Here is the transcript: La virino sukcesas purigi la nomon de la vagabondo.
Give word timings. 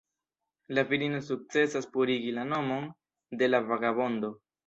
La 0.77 0.83
virino 0.91 1.19
sukcesas 1.25 1.87
purigi 1.97 2.33
la 2.39 2.47
nomon 2.53 2.89
de 3.43 3.53
la 3.53 3.63
vagabondo. 3.69 4.35